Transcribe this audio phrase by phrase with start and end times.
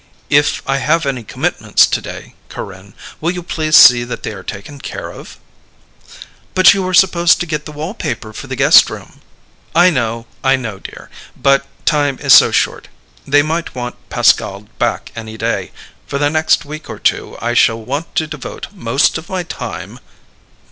[0.31, 4.79] "If I have any commitments today, Corinne, will you please see that they are taken
[4.79, 5.37] care of?"
[6.55, 9.21] "But you were supposed to get the wallpaper for the guest room...."
[9.75, 11.11] "I know, I know, dear.
[11.37, 12.87] But time is so short.
[13.27, 15.71] They might want Pascal back any day.
[16.07, 19.99] For the next week or two I shall want to devote most of my time